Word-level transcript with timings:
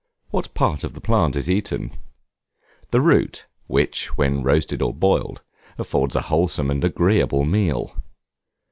What 0.31 0.51
part 0.55 0.83
of 0.83 0.95
the 0.95 0.99
plant 0.99 1.35
is 1.35 1.47
eaten? 1.47 1.91
The 2.89 3.01
root, 3.01 3.45
which, 3.67 4.17
when 4.17 4.41
roasted 4.41 4.81
or 4.81 4.95
boiled, 4.95 5.43
affords 5.77 6.15
a 6.15 6.21
wholesome 6.21 6.71
and 6.71 6.83
agreeable 6.83 7.45
meal. 7.45 8.01